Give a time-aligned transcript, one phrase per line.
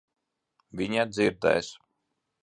[0.79, 1.69] Viņa dzirdēs.